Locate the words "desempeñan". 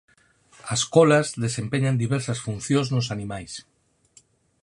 1.45-1.99